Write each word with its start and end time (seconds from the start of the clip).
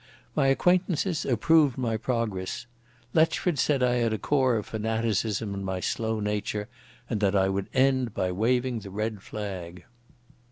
My 0.35 0.47
acquaintances 0.47 1.25
approved 1.25 1.77
my 1.77 1.95
progress. 1.95 2.65
Letchford 3.13 3.59
said 3.59 3.83
I 3.83 3.97
had 3.97 4.13
a 4.13 4.17
core 4.17 4.55
of 4.55 4.65
fanaticism 4.65 5.53
in 5.53 5.63
my 5.63 5.79
slow 5.79 6.19
nature, 6.19 6.67
and 7.07 7.19
that 7.19 7.35
I 7.35 7.49
would 7.49 7.69
end 7.71 8.11
by 8.15 8.31
waving 8.31 8.79
the 8.79 8.89
red 8.89 9.21
flag. 9.21 9.85